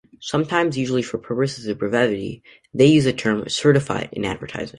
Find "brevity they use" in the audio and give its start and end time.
1.77-3.03